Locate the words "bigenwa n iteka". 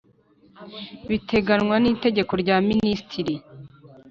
1.09-2.33